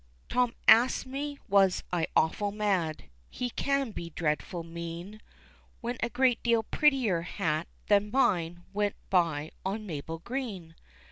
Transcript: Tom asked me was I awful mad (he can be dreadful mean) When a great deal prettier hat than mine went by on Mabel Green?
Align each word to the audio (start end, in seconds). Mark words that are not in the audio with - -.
Tom 0.29 0.55
asked 0.67 1.05
me 1.05 1.37
was 1.47 1.83
I 1.93 2.07
awful 2.15 2.51
mad 2.51 3.03
(he 3.29 3.51
can 3.51 3.91
be 3.91 4.09
dreadful 4.09 4.63
mean) 4.63 5.21
When 5.79 5.97
a 6.01 6.09
great 6.09 6.41
deal 6.41 6.63
prettier 6.63 7.21
hat 7.21 7.67
than 7.85 8.09
mine 8.09 8.63
went 8.73 8.95
by 9.11 9.51
on 9.63 9.85
Mabel 9.85 10.17
Green? 10.17 10.73